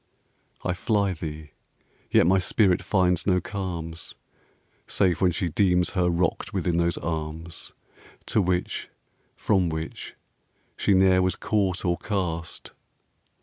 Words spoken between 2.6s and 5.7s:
finds no calms Save when she